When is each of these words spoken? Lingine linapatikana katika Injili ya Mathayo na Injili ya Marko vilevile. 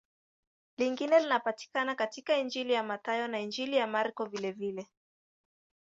Lingine 0.77 1.19
linapatikana 1.19 1.95
katika 1.95 2.37
Injili 2.37 2.73
ya 2.73 2.83
Mathayo 2.83 3.27
na 3.27 3.39
Injili 3.39 3.75
ya 3.75 3.87
Marko 3.87 4.25
vilevile. 4.25 4.87